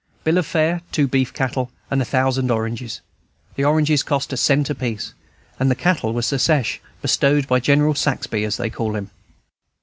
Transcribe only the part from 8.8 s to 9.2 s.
him.